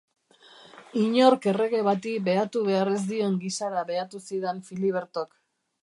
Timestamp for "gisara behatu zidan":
3.45-4.65